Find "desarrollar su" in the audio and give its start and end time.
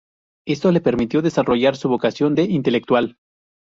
1.21-1.87